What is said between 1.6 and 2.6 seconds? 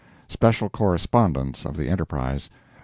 OF THE ENTERPRISE.)